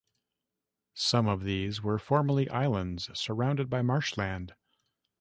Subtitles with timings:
[0.95, 4.55] Some of these were formerly islands surrounded by marshland.